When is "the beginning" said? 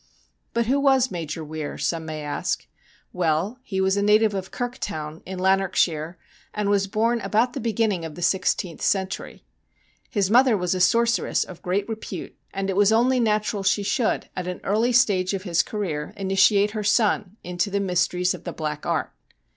7.53-8.03